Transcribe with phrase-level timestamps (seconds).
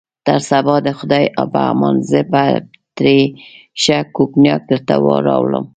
[0.27, 2.43] تر سبا د خدای په امان، زه به
[2.97, 3.19] تر دې
[3.81, 4.93] ښه کونیاک درته
[5.27, 5.65] راوړم.